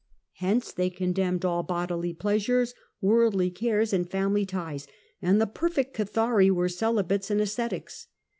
[0.37, 4.87] Hence they condemned all bodily pleasures, worldly cares and family ties,
[5.21, 8.07] and the" perfect" Cathari were celibates and ascetics.